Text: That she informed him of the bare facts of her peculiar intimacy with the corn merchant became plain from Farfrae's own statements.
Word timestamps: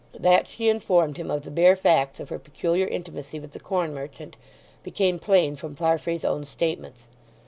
That 0.17 0.47
she 0.47 0.67
informed 0.67 1.17
him 1.17 1.29
of 1.29 1.43
the 1.43 1.51
bare 1.51 1.75
facts 1.75 2.19
of 2.19 2.29
her 2.29 2.39
peculiar 2.39 2.87
intimacy 2.87 3.39
with 3.39 3.51
the 3.51 3.59
corn 3.59 3.93
merchant 3.93 4.35
became 4.81 5.19
plain 5.19 5.55
from 5.55 5.75
Farfrae's 5.75 6.25
own 6.25 6.43
statements. 6.43 7.05